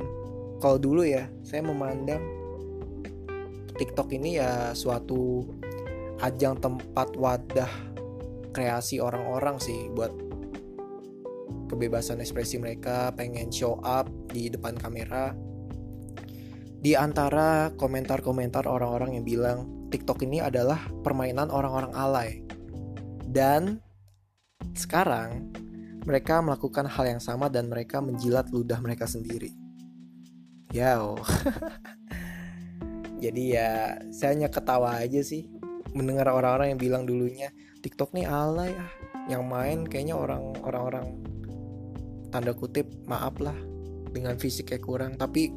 kalau 0.64 0.80
dulu 0.80 1.04
ya 1.04 1.28
saya 1.44 1.62
memandang 1.66 2.24
TikTok 3.78 4.10
ini 4.16 4.42
ya 4.42 4.74
suatu 4.74 5.46
ajang 6.22 6.58
tempat 6.58 7.14
wadah 7.18 7.70
kreasi 8.56 8.98
orang-orang 8.98 9.62
sih 9.62 9.90
buat 9.94 10.10
kebebasan 11.70 12.24
ekspresi 12.24 12.58
mereka 12.58 13.14
pengen 13.14 13.54
show 13.54 13.78
up 13.86 14.10
di 14.32 14.50
depan 14.50 14.74
kamera. 14.74 15.36
Di 16.78 16.94
antara 16.96 17.74
komentar-komentar 17.76 18.66
orang-orang 18.66 19.20
yang 19.20 19.26
bilang 19.26 19.58
TikTok 19.92 20.24
ini 20.24 20.40
adalah 20.40 20.80
permainan 21.04 21.52
orang-orang 21.52 21.94
alay. 21.94 22.32
Dan 23.28 23.84
sekarang 24.74 25.52
mereka 26.08 26.40
melakukan 26.40 26.88
hal 26.88 27.18
yang 27.18 27.22
sama 27.22 27.52
dan 27.52 27.68
mereka 27.68 28.00
menjilat 28.00 28.48
ludah 28.50 28.80
mereka 28.80 29.04
sendiri. 29.04 29.52
Yo 30.72 31.20
jadi 33.24 33.44
ya 33.44 33.72
saya 34.14 34.36
hanya 34.36 34.50
ketawa 34.52 35.00
aja 35.00 35.20
sih 35.24 35.57
mendengar 35.96 36.28
orang-orang 36.32 36.76
yang 36.76 36.82
bilang 36.82 37.04
dulunya 37.08 37.50
TikTok 37.82 38.12
nih 38.12 38.28
alay 38.28 38.76
ah. 38.76 38.92
Yang 39.28 39.44
main 39.44 39.84
kayaknya 39.88 40.16
orang 40.16 40.56
orang 40.64 41.08
tanda 42.32 42.56
kutip 42.56 42.88
maaf 43.08 43.40
lah 43.40 43.56
dengan 44.12 44.38
fisik 44.40 44.68
kayak 44.72 44.84
kurang. 44.84 45.18
Tapi 45.20 45.52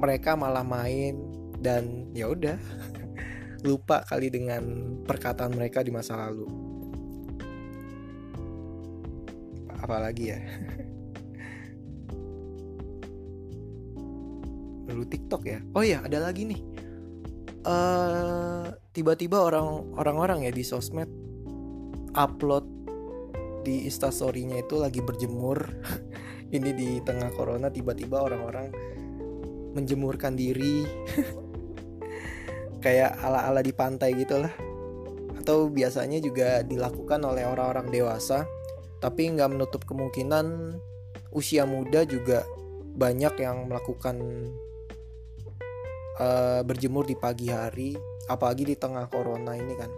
mereka 0.00 0.36
malah 0.36 0.64
main 0.64 1.16
dan 1.60 2.08
ya 2.16 2.28
udah 2.32 2.56
lupa 3.68 4.00
kali 4.08 4.32
dengan 4.32 4.64
perkataan 5.04 5.52
mereka 5.52 5.84
di 5.84 5.92
masa 5.92 6.16
lalu. 6.16 6.48
Apalagi 9.80 10.24
ya? 10.32 10.40
Dulu 14.88 15.04
TikTok 15.08 15.44
ya? 15.44 15.60
Oh 15.76 15.84
ya 15.84 16.00
ada 16.04 16.20
lagi 16.20 16.44
nih. 16.48 16.60
Uh, 17.60 18.72
tiba-tiba 18.90 19.38
orang 19.38 19.94
orang-orang 19.94 20.46
ya 20.46 20.52
di 20.52 20.66
sosmed 20.66 21.06
upload 22.18 22.66
di 23.62 23.86
instastorynya 23.86 24.58
itu 24.58 24.80
lagi 24.80 25.04
berjemur. 25.04 25.58
Ini 26.50 26.70
di 26.74 26.98
tengah 27.06 27.30
corona 27.30 27.70
tiba-tiba 27.70 28.26
orang-orang 28.26 28.74
menjemurkan 29.78 30.34
diri. 30.34 30.82
Kayak 32.84 33.20
ala-ala 33.22 33.60
di 33.60 33.76
pantai 33.76 34.16
gitu 34.16 34.40
lah 34.40 34.50
atau 35.40 35.72
biasanya 35.72 36.20
juga 36.20 36.60
dilakukan 36.64 37.20
oleh 37.22 37.46
orang-orang 37.46 37.92
dewasa. 37.92 38.48
Tapi 39.00 39.32
nggak 39.32 39.56
menutup 39.56 39.88
kemungkinan 39.88 40.76
usia 41.32 41.64
muda 41.64 42.04
juga 42.04 42.44
banyak 42.90 43.40
yang 43.40 43.70
melakukan 43.70 44.20
uh, 46.20 46.60
berjemur 46.66 47.06
di 47.06 47.16
pagi 47.16 47.48
hari 47.48 48.09
apalagi 48.30 48.62
di 48.70 48.76
tengah 48.78 49.10
corona 49.10 49.58
ini 49.58 49.74
kan. 49.74 49.90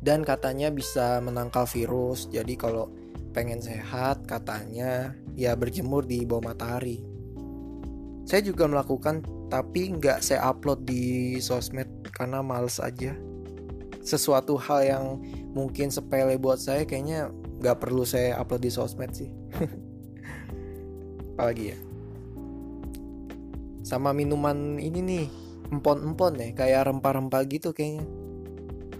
Dan 0.00 0.24
katanya 0.24 0.72
bisa 0.72 1.20
menangkal 1.20 1.68
virus 1.68 2.24
jadi 2.30 2.56
kalau 2.56 2.88
pengen 3.36 3.60
sehat 3.60 4.24
katanya 4.26 5.12
ya 5.36 5.54
berjemur 5.54 6.06
di 6.06 6.24
bawah 6.24 6.50
matahari. 6.54 7.04
Saya 8.24 8.46
juga 8.46 8.70
melakukan 8.70 9.26
tapi 9.50 9.98
nggak 9.98 10.22
saya 10.22 10.46
upload 10.46 10.86
di 10.86 11.36
sosmed 11.42 11.90
karena 12.14 12.40
males 12.40 12.78
aja. 12.78 13.12
Sesuatu 14.00 14.56
hal 14.56 14.80
yang 14.86 15.04
mungkin 15.52 15.92
sepele 15.92 16.40
buat 16.40 16.56
saya 16.56 16.88
kayaknya 16.88 17.28
nggak 17.60 17.76
perlu 17.82 18.06
saya 18.06 18.40
upload 18.40 18.62
di 18.64 18.70
sosmed 18.72 19.12
sih. 19.12 19.28
Apalagi 21.36 21.76
ya. 21.76 21.78
Sama 23.84 24.14
minuman 24.14 24.78
ini 24.78 25.00
nih 25.02 25.26
empon-empon 25.70 26.38
ya 26.38 26.48
kayak 26.54 26.90
rempah-rempah 26.90 27.42
gitu 27.46 27.70
kayaknya 27.70 28.02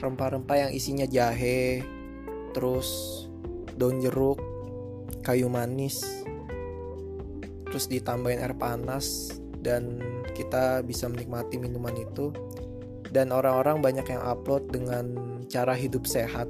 rempah-rempah 0.00 0.56
yang 0.56 0.70
isinya 0.72 1.04
jahe, 1.04 1.84
terus 2.56 2.88
daun 3.76 4.00
jeruk, 4.00 4.40
kayu 5.20 5.52
manis, 5.52 6.24
terus 7.68 7.86
ditambahin 7.86 8.40
air 8.40 8.56
panas 8.56 9.36
dan 9.60 10.00
kita 10.32 10.80
bisa 10.82 11.06
menikmati 11.06 11.60
minuman 11.60 11.94
itu. 11.94 12.32
Dan 13.10 13.34
orang-orang 13.34 13.82
banyak 13.82 14.06
yang 14.06 14.22
upload 14.22 14.70
dengan 14.70 15.10
cara 15.50 15.74
hidup 15.74 16.06
sehat. 16.06 16.46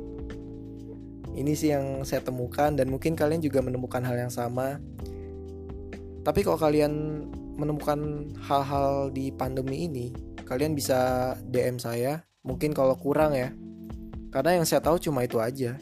Ini 1.33 1.57
sih 1.57 1.73
yang 1.73 2.05
saya 2.05 2.21
temukan 2.21 2.77
dan 2.77 2.93
mungkin 2.93 3.17
kalian 3.17 3.41
juga 3.41 3.65
menemukan 3.65 4.05
hal 4.05 4.29
yang 4.29 4.29
sama. 4.29 4.77
Tapi 6.21 6.45
kalau 6.45 6.61
kalian 6.61 7.25
menemukan 7.61 8.33
hal-hal 8.41 9.13
di 9.13 9.29
pandemi 9.29 9.85
ini, 9.85 10.07
kalian 10.49 10.73
bisa 10.73 11.37
DM 11.45 11.77
saya 11.77 12.25
mungkin 12.41 12.73
kalau 12.73 12.97
kurang 12.97 13.37
ya. 13.37 13.53
Karena 14.33 14.57
yang 14.57 14.65
saya 14.65 14.81
tahu 14.81 14.97
cuma 14.97 15.27
itu 15.27 15.37
aja. 15.37 15.77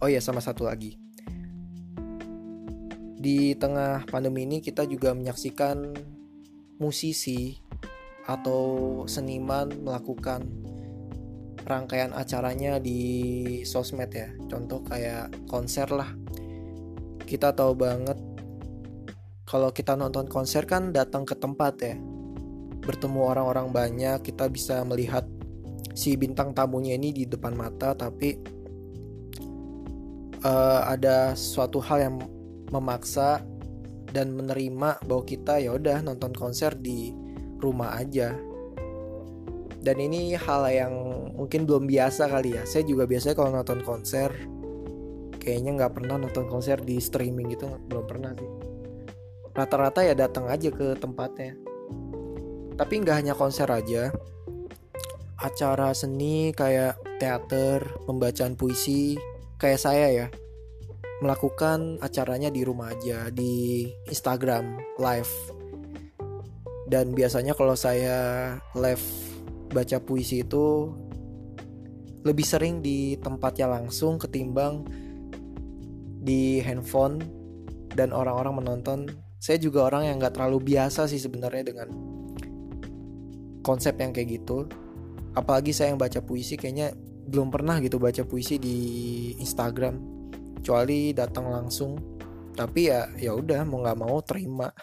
Oh 0.00 0.08
ya 0.08 0.22
sama 0.22 0.40
satu 0.40 0.64
lagi. 0.64 0.96
Di 3.18 3.58
tengah 3.58 4.06
pandemi 4.06 4.46
ini 4.46 4.62
kita 4.62 4.86
juga 4.86 5.10
menyaksikan 5.10 5.90
musisi 6.78 7.58
atau 8.30 9.02
seniman 9.10 9.74
melakukan 9.82 10.46
rangkaian 11.66 12.14
acaranya 12.14 12.78
di 12.78 13.00
sosmed 13.66 14.14
ya. 14.14 14.30
Contoh 14.46 14.86
kayak 14.86 15.34
konser 15.50 15.90
lah. 15.90 16.14
Kita 17.26 17.50
tahu 17.50 17.74
banget 17.74 18.16
kalau 19.48 19.72
kita 19.72 19.96
nonton 19.96 20.28
konser 20.28 20.68
kan 20.68 20.92
datang 20.92 21.24
ke 21.24 21.32
tempat 21.32 21.80
ya. 21.80 21.96
Bertemu 22.84 23.20
orang-orang 23.24 23.72
banyak 23.72 24.20
kita 24.20 24.44
bisa 24.52 24.84
melihat 24.84 25.24
si 25.96 26.20
bintang 26.20 26.52
tamunya 26.52 27.00
ini 27.00 27.16
di 27.16 27.24
depan 27.24 27.56
mata 27.56 27.96
tapi 27.96 28.36
uh, 30.44 30.84
ada 30.84 31.32
suatu 31.32 31.80
hal 31.80 31.98
yang 32.04 32.14
memaksa 32.68 33.40
dan 34.12 34.36
menerima 34.36 35.00
bahwa 35.08 35.24
kita 35.24 35.64
ya 35.64 35.72
udah 35.72 36.04
nonton 36.04 36.36
konser 36.36 36.76
di 36.76 37.16
rumah 37.56 37.96
aja. 37.96 38.36
Dan 39.80 39.96
ini 39.96 40.36
hal 40.36 40.68
yang 40.68 40.92
mungkin 41.40 41.64
belum 41.64 41.88
biasa 41.88 42.28
kali 42.28 42.60
ya. 42.60 42.68
Saya 42.68 42.84
juga 42.84 43.08
biasanya 43.08 43.32
kalau 43.32 43.56
nonton 43.56 43.80
konser 43.80 44.28
kayaknya 45.40 45.80
nggak 45.80 45.92
pernah 45.96 46.20
nonton 46.20 46.44
konser 46.44 46.76
di 46.84 47.00
streaming 47.00 47.56
gitu 47.56 47.80
belum 47.88 48.04
pernah 48.04 48.36
sih 48.36 48.77
rata-rata 49.58 50.06
ya 50.06 50.14
datang 50.14 50.46
aja 50.46 50.70
ke 50.70 50.94
tempatnya. 50.94 51.58
Tapi 52.78 52.94
nggak 53.02 53.18
hanya 53.18 53.34
konser 53.34 53.66
aja. 53.66 54.14
Acara 55.38 55.90
seni 55.98 56.54
kayak 56.54 57.18
teater 57.18 57.82
pembacaan 58.06 58.54
puisi 58.54 59.18
kayak 59.58 59.82
saya 59.82 60.06
ya 60.14 60.26
melakukan 61.18 61.98
acaranya 61.98 62.46
di 62.46 62.62
rumah 62.62 62.94
aja 62.94 63.26
di 63.34 63.86
Instagram 64.06 64.78
live. 65.02 65.34
Dan 66.86 67.12
biasanya 67.12 67.58
kalau 67.58 67.74
saya 67.74 68.54
live 68.78 69.06
baca 69.74 69.98
puisi 69.98 70.46
itu 70.46 70.94
lebih 72.22 72.46
sering 72.46 72.80
di 72.80 73.18
tempatnya 73.18 73.66
langsung 73.66 74.16
ketimbang 74.22 74.86
di 76.22 76.62
handphone 76.62 77.18
dan 77.94 78.14
orang-orang 78.14 78.62
menonton 78.62 79.10
saya 79.38 79.56
juga 79.62 79.86
orang 79.86 80.10
yang 80.10 80.16
nggak 80.18 80.34
terlalu 80.34 80.74
biasa 80.74 81.06
sih 81.06 81.22
sebenarnya 81.22 81.70
dengan 81.70 81.88
konsep 83.62 83.94
yang 84.02 84.10
kayak 84.10 84.42
gitu. 84.42 84.66
Apalagi 85.38 85.70
saya 85.70 85.94
yang 85.94 86.00
baca 86.02 86.18
puisi 86.18 86.58
kayaknya 86.58 86.90
belum 87.30 87.54
pernah 87.54 87.78
gitu 87.78 88.02
baca 88.02 88.26
puisi 88.26 88.58
di 88.58 88.76
Instagram. 89.38 90.18
Kecuali 90.58 91.14
datang 91.14 91.54
langsung. 91.54 92.18
Tapi 92.58 92.90
ya 92.90 93.06
ya 93.14 93.38
udah 93.38 93.62
mau 93.62 93.86
nggak 93.86 93.98
mau 94.02 94.18
terima. 94.26 94.74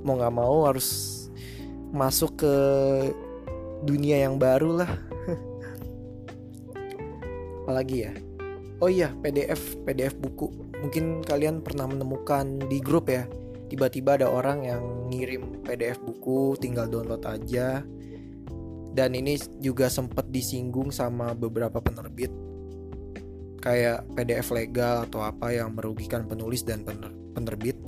Mau 0.00 0.16
nggak 0.16 0.34
mau 0.34 0.64
harus 0.64 1.20
masuk 1.92 2.40
ke 2.40 2.54
dunia 3.84 4.24
yang 4.24 4.40
baru 4.40 4.80
lah. 4.80 4.90
Apalagi 7.68 8.08
ya? 8.08 8.12
Oh 8.80 8.88
iya 8.88 9.12
PDF 9.20 9.76
PDF 9.84 10.16
buku. 10.16 10.48
Mungkin 10.80 11.20
kalian 11.20 11.60
pernah 11.60 11.84
menemukan 11.84 12.56
di 12.72 12.80
grup 12.80 13.12
ya 13.12 13.28
tiba-tiba 13.68 14.16
ada 14.16 14.26
orang 14.32 14.64
yang 14.64 14.82
ngirim 15.12 15.62
PDF 15.62 16.00
buku 16.00 16.56
tinggal 16.58 16.88
download 16.88 17.22
aja. 17.28 17.84
Dan 18.92 19.14
ini 19.14 19.38
juga 19.62 19.86
sempat 19.86 20.26
disinggung 20.32 20.90
sama 20.90 21.36
beberapa 21.36 21.78
penerbit. 21.78 22.32
Kayak 23.62 24.08
PDF 24.16 24.48
legal 24.50 25.06
atau 25.06 25.22
apa 25.22 25.54
yang 25.54 25.76
merugikan 25.76 26.26
penulis 26.26 26.66
dan 26.66 26.82
penerbit. 27.36 27.78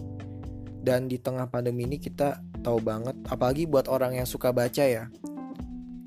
Dan 0.80 1.10
di 1.10 1.18
tengah 1.18 1.50
pandemi 1.50 1.84
ini 1.88 1.98
kita 1.98 2.40
tahu 2.62 2.78
banget 2.80 3.16
apalagi 3.26 3.66
buat 3.66 3.90
orang 3.90 4.22
yang 4.22 4.28
suka 4.28 4.54
baca 4.54 4.84
ya. 4.86 5.10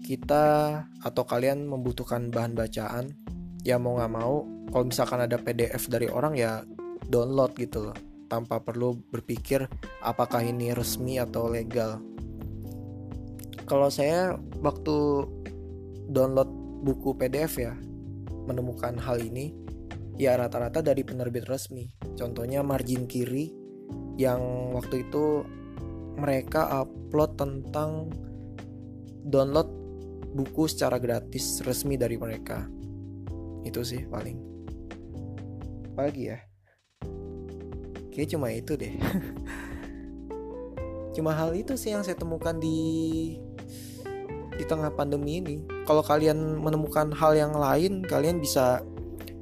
Kita 0.03 0.43
atau 1.03 1.23
kalian 1.25 1.67
membutuhkan 1.67 2.31
bahan 2.31 2.55
bacaan 2.55 3.11
ya 3.63 3.79
mau 3.79 3.95
nggak 3.95 4.11
mau 4.11 4.43
kalau 4.69 4.85
misalkan 4.91 5.23
ada 5.23 5.39
PDF 5.39 5.87
dari 5.87 6.11
orang 6.11 6.35
ya 6.35 6.67
download 7.07 7.55
gitu 7.55 7.87
loh 7.89 8.12
tanpa 8.33 8.57
perlu 8.57 8.97
berpikir 9.13 9.69
apakah 10.01 10.41
ini 10.41 10.73
resmi 10.73 11.21
atau 11.21 11.45
legal 11.45 12.01
kalau 13.69 13.87
saya 13.93 14.33
waktu 14.59 15.29
download 16.09 16.49
buku 16.83 17.15
PDF 17.15 17.53
ya 17.61 17.73
menemukan 18.43 18.99
hal 18.99 19.23
ini 19.23 19.55
ya 20.19 20.37
rata-rata 20.37 20.83
dari 20.83 21.01
penerbit 21.01 21.47
resmi. 21.49 21.89
Contohnya 22.13 22.61
margin 22.61 23.09
kiri 23.09 23.49
yang 24.19 24.73
waktu 24.75 25.07
itu 25.07 25.41
mereka 26.19 26.85
upload 26.85 27.39
tentang 27.39 28.13
download 29.25 29.69
buku 30.33 30.69
secara 30.69 31.01
gratis 31.01 31.63
resmi 31.65 31.97
dari 31.97 32.19
mereka. 32.19 32.67
Itu 33.65 33.81
sih 33.81 34.05
paling. 34.05 34.37
Apalagi 35.93 36.23
ya? 36.29 36.39
Kayaknya 38.13 38.31
cuma 38.37 38.47
itu 38.53 38.77
deh. 38.77 38.93
cuma 41.17 41.33
hal 41.33 41.57
itu 41.57 41.73
sih 41.73 41.97
yang 41.97 42.05
saya 42.05 42.13
temukan 42.13 42.53
di 42.61 42.77
di 44.53 44.63
tengah 44.69 44.93
pandemi 44.93 45.41
ini. 45.41 45.65
Kalau 45.89 46.05
kalian 46.05 46.61
menemukan 46.61 47.09
hal 47.17 47.33
yang 47.33 47.57
lain, 47.57 48.05
kalian 48.05 48.37
bisa 48.37 48.85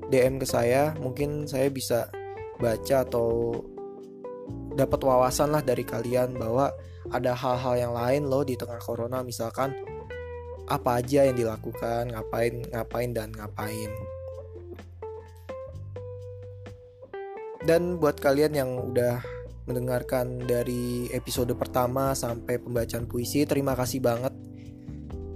DM 0.07 0.39
ke 0.39 0.47
saya. 0.47 0.95
Mungkin 1.03 1.51
saya 1.51 1.67
bisa 1.67 2.07
baca 2.63 3.03
atau 3.03 3.60
dapat 4.71 5.03
wawasan 5.03 5.51
lah 5.51 5.60
dari 5.60 5.84
kalian 5.84 6.39
bahwa 6.39 6.71
ada 7.12 7.36
hal-hal 7.36 7.75
yang 7.75 7.91
lain 7.91 8.31
loh 8.31 8.47
di 8.47 8.55
tengah 8.55 8.79
corona. 8.79 9.19
Misalkan 9.19 9.75
apa 10.71 11.03
aja 11.03 11.27
yang 11.27 11.36
dilakukan, 11.36 12.15
ngapain, 12.15 12.63
ngapain 12.71 13.12
dan 13.12 13.36
ngapain. 13.36 13.91
Dan 17.62 18.02
buat 18.02 18.17
kalian 18.17 18.58
yang 18.58 18.74
udah 18.74 19.21
mendengarkan 19.69 20.41
dari 20.41 21.08
episode 21.13 21.54
pertama 21.54 22.17
sampai 22.17 22.58
pembacaan 22.58 23.06
puisi. 23.06 23.45
Terima 23.45 23.78
kasih 23.78 24.02
banget. 24.02 24.34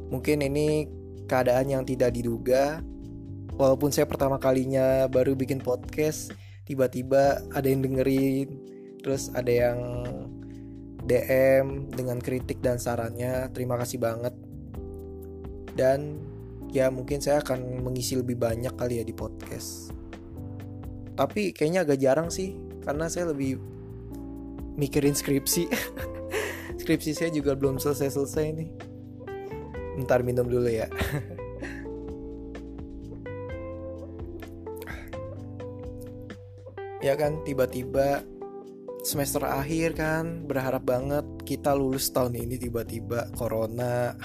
Mungkin 0.09 0.41
ini 0.41 0.89
keadaan 1.29 1.69
yang 1.69 1.83
tidak 1.85 2.13
diduga. 2.17 2.81
Walaupun 3.55 3.93
saya 3.93 4.09
pertama 4.09 4.35
kalinya 4.35 5.07
baru 5.07 5.37
bikin 5.37 5.63
podcast, 5.63 6.35
tiba-tiba 6.67 7.45
ada 7.55 7.67
yang 7.69 7.85
dengerin, 7.85 8.49
terus 8.99 9.31
ada 9.31 9.47
yang 9.47 9.79
DM 11.05 11.93
dengan 11.93 12.17
kritik 12.19 12.59
dan 12.59 12.81
sarannya. 12.81 13.47
Terima 13.53 13.77
kasih 13.79 14.01
banget. 14.01 14.33
Dan 15.77 16.19
ya 16.73 16.91
mungkin 16.91 17.21
saya 17.21 17.39
akan 17.39 17.85
mengisi 17.85 18.19
lebih 18.19 18.35
banyak 18.35 18.73
kali 18.75 18.99
ya 18.99 19.05
di 19.07 19.15
podcast. 19.15 19.95
Tapi 21.15 21.55
kayaknya 21.55 21.87
agak 21.87 21.99
jarang 22.03 22.27
sih 22.27 22.59
karena 22.83 23.07
saya 23.07 23.31
lebih 23.31 23.55
mikirin 24.75 25.15
skripsi. 25.15 25.71
Skripsi 26.83 27.15
saya 27.15 27.31
juga 27.31 27.55
belum 27.55 27.79
selesai-selesai 27.79 28.45
nih. 28.51 28.69
Ntar 30.03 30.21
minum 30.21 30.45
dulu 30.45 30.67
ya. 30.69 30.91
Ya 37.03 37.13
kan 37.13 37.45
tiba-tiba 37.45 38.25
semester 39.05 39.45
akhir 39.45 39.93
kan 39.93 40.49
berharap 40.49 40.89
banget 40.89 41.21
kita 41.45 41.77
lulus 41.77 42.09
tahun 42.09 42.33
ini 42.33 42.57
tiba-tiba 42.57 43.29
corona. 43.37 44.17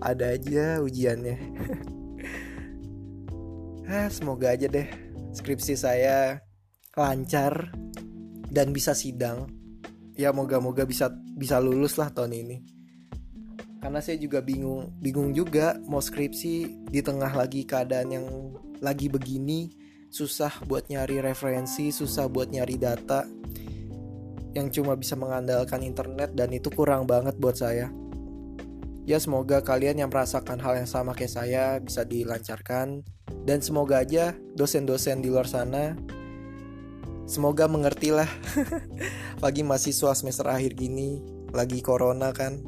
Ada 0.00 0.32
aja 0.32 0.66
ujiannya. 0.80 1.36
Ah, 3.84 4.08
semoga 4.08 4.48
aja 4.48 4.64
deh 4.64 5.03
skripsi 5.34 5.74
saya 5.74 6.38
lancar 6.94 7.74
dan 8.48 8.70
bisa 8.70 8.94
sidang. 8.94 9.50
Ya 10.14 10.30
moga-moga 10.30 10.86
bisa 10.86 11.10
bisa 11.34 11.58
lulus 11.58 11.98
lah 11.98 12.14
tahun 12.14 12.38
ini. 12.46 12.56
Karena 13.82 14.00
saya 14.00 14.16
juga 14.16 14.40
bingung 14.40 14.94
bingung 15.02 15.34
juga 15.34 15.76
mau 15.90 16.00
skripsi 16.00 16.86
di 16.88 17.00
tengah 17.02 17.34
lagi 17.34 17.66
keadaan 17.66 18.08
yang 18.14 18.26
lagi 18.78 19.10
begini. 19.10 19.74
Susah 20.14 20.62
buat 20.70 20.86
nyari 20.86 21.18
referensi 21.18 21.90
susah 21.90 22.30
buat 22.30 22.46
nyari 22.46 22.78
data 22.78 23.26
yang 24.54 24.70
cuma 24.70 24.94
bisa 24.94 25.18
mengandalkan 25.18 25.82
internet 25.82 26.30
dan 26.38 26.54
itu 26.54 26.70
kurang 26.70 27.10
banget 27.10 27.34
buat 27.42 27.58
saya 27.58 27.90
ya 29.04 29.20
semoga 29.20 29.60
kalian 29.60 30.00
yang 30.00 30.10
merasakan 30.10 30.60
hal 30.60 30.80
yang 30.80 30.88
sama 30.88 31.16
kayak 31.16 31.32
saya 31.32 31.64
bisa 31.80 32.04
dilancarkan. 32.04 33.04
Dan 33.44 33.60
semoga 33.60 34.00
aja 34.00 34.32
dosen-dosen 34.56 35.20
di 35.20 35.28
luar 35.28 35.44
sana 35.48 35.96
semoga 37.24 37.64
mengerti 37.64 38.12
lah 38.12 38.28
pagi 39.40 39.64
mahasiswa 39.68 40.12
semester 40.12 40.44
akhir 40.44 40.76
gini 40.76 41.20
lagi 41.54 41.80
corona 41.80 42.34
kan. 42.34 42.60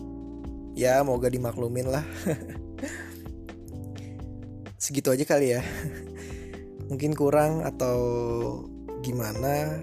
Ya 0.76 1.00
moga 1.00 1.32
dimaklumin 1.32 1.88
lah. 1.88 2.04
Segitu 4.82 5.08
aja 5.08 5.24
kali 5.24 5.56
ya. 5.56 5.64
Mungkin 6.92 7.16
kurang 7.16 7.64
atau 7.66 7.98
gimana? 9.00 9.82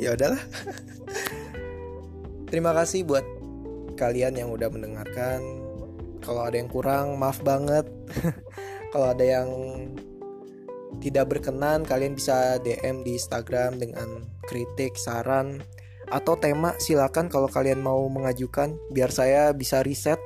Ya 0.00 0.16
udahlah. 0.16 0.40
Terima 2.48 2.74
kasih 2.74 3.06
buat 3.06 3.22
kalian 4.00 4.40
yang 4.40 4.48
udah 4.48 4.72
mendengarkan. 4.72 5.44
Kalau 6.24 6.48
ada 6.48 6.56
yang 6.56 6.72
kurang 6.72 7.20
maaf 7.20 7.44
banget. 7.44 7.84
Kalau 8.96 9.12
ada 9.12 9.22
yang 9.22 9.48
tidak 10.98 11.30
berkenan 11.30 11.86
kalian 11.86 12.18
bisa 12.18 12.58
DM 12.60 13.06
di 13.06 13.14
Instagram 13.14 13.78
dengan 13.78 14.26
kritik, 14.48 14.98
saran 14.98 15.62
atau 16.10 16.34
tema. 16.34 16.74
Silakan 16.76 17.30
kalau 17.30 17.46
kalian 17.46 17.78
mau 17.78 18.02
mengajukan 18.10 18.74
biar 18.90 19.14
saya 19.14 19.54
bisa 19.54 19.86
riset 19.86 20.18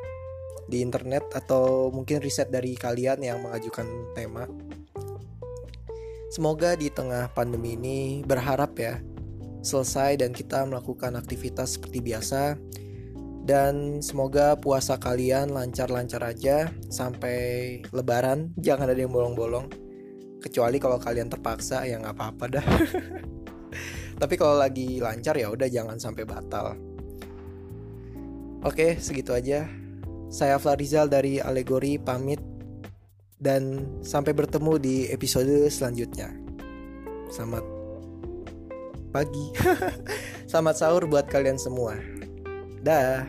di 0.64 0.80
internet 0.80 1.28
atau 1.36 1.92
mungkin 1.92 2.24
riset 2.24 2.48
dari 2.48 2.72
kalian 2.72 3.20
yang 3.20 3.44
mengajukan 3.44 3.84
tema. 4.16 4.48
Semoga 6.32 6.74
di 6.74 6.88
tengah 6.90 7.30
pandemi 7.30 7.76
ini 7.78 8.24
berharap 8.24 8.74
ya 8.80 8.98
selesai 9.62 10.18
dan 10.18 10.34
kita 10.34 10.66
melakukan 10.66 11.14
aktivitas 11.14 11.78
seperti 11.78 12.02
biasa 12.02 12.58
dan 13.44 14.00
semoga 14.00 14.56
puasa 14.56 14.96
kalian 14.96 15.52
lancar-lancar 15.52 16.24
aja 16.24 16.72
sampai 16.88 17.78
lebaran. 17.92 18.56
Jangan 18.56 18.88
ada 18.88 18.96
yang 18.96 19.12
bolong-bolong. 19.12 19.68
Kecuali 20.40 20.80
kalau 20.80 20.96
kalian 20.96 21.28
terpaksa 21.28 21.84
ya 21.84 22.00
nggak 22.00 22.16
apa-apa 22.16 22.44
dah. 22.48 22.66
Tapi 24.20 24.34
kalau 24.40 24.56
lagi 24.56 24.96
lancar 24.96 25.36
ya 25.36 25.52
udah 25.52 25.68
jangan 25.68 26.00
sampai 26.00 26.24
batal. 26.24 26.72
Oke 28.64 28.96
segitu 28.96 29.36
aja. 29.36 29.68
Saya 30.32 30.56
Flarizal 30.56 31.12
dari 31.12 31.36
Alegori 31.36 32.00
pamit. 32.00 32.40
Dan 33.36 33.84
sampai 34.00 34.32
bertemu 34.32 34.80
di 34.80 34.96
episode 35.12 35.68
selanjutnya. 35.68 36.32
Selamat 37.28 37.60
pagi. 39.12 39.52
Selamat 40.48 40.80
sahur 40.80 41.04
buat 41.04 41.28
kalian 41.28 41.60
semua 41.60 42.13
dah 42.84 43.24